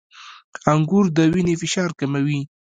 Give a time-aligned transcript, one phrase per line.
[0.71, 2.41] •انګور د وینې فشار کموي.